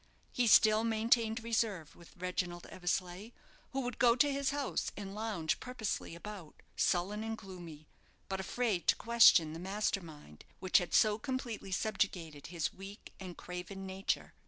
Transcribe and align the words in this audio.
He 0.31 0.47
still 0.47 0.83
maintained 0.83 1.43
reserve 1.43 1.95
with 1.95 2.17
Reginald 2.17 2.65
Eversleigh, 2.71 3.29
who 3.69 3.81
would 3.81 3.99
go 3.99 4.15
to 4.15 4.31
his 4.33 4.49
house, 4.49 4.91
and 4.97 5.13
lounge 5.13 5.59
purposelessly 5.59 6.15
about, 6.15 6.55
sullen 6.75 7.23
and 7.23 7.37
gloomy, 7.37 7.85
but 8.27 8.39
afraid 8.39 8.87
to 8.87 8.95
question 8.95 9.53
the 9.53 9.59
master 9.59 10.01
mind 10.01 10.43
which 10.59 10.79
had 10.79 10.95
so 10.95 11.19
completely 11.19 11.71
subjugated 11.71 12.47
his 12.47 12.73
weak 12.73 13.13
and 13.19 13.37
craven 13.37 13.85
nature. 13.85 14.33